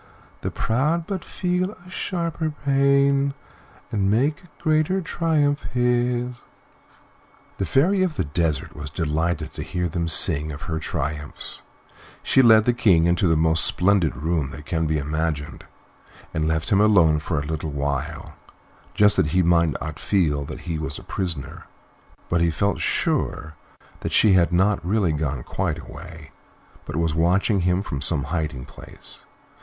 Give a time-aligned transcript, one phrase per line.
[0.41, 3.35] The proud but feel a sharper pain,
[3.91, 6.37] And make a greater triumph his."
[7.57, 11.61] The Fairy of the Desert was delighted to hear them sing of her triumphs;
[12.23, 15.65] she led the King into the most splendid room that can be imagined,
[16.33, 18.33] and left him alone for a little while,
[18.95, 21.67] just that he might not feel that he was a prisoner;
[22.27, 23.53] but he felt sure
[23.99, 26.31] that she had not really gone quite away,
[26.85, 29.25] but was watching him from some hiding place.